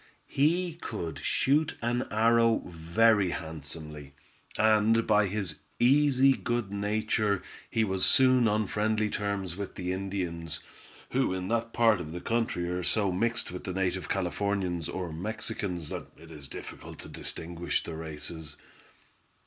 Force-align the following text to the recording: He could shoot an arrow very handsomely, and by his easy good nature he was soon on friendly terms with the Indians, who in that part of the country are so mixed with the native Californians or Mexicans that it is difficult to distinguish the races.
He 0.27 0.79
could 0.81 1.19
shoot 1.19 1.77
an 1.79 2.07
arrow 2.09 2.63
very 2.65 3.29
handsomely, 3.29 4.15
and 4.57 5.05
by 5.05 5.27
his 5.27 5.59
easy 5.77 6.33
good 6.33 6.71
nature 6.71 7.43
he 7.69 7.83
was 7.83 8.03
soon 8.03 8.47
on 8.47 8.65
friendly 8.65 9.11
terms 9.11 9.55
with 9.55 9.75
the 9.75 9.91
Indians, 9.93 10.59
who 11.11 11.35
in 11.35 11.49
that 11.49 11.71
part 11.71 12.01
of 12.01 12.13
the 12.13 12.19
country 12.19 12.67
are 12.67 12.81
so 12.81 13.11
mixed 13.11 13.51
with 13.51 13.63
the 13.63 13.73
native 13.73 14.09
Californians 14.09 14.89
or 14.89 15.13
Mexicans 15.13 15.89
that 15.89 16.07
it 16.17 16.31
is 16.31 16.47
difficult 16.47 16.97
to 17.01 17.07
distinguish 17.07 17.83
the 17.83 17.93
races. 17.93 18.57